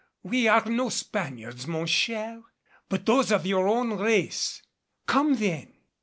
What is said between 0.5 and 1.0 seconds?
no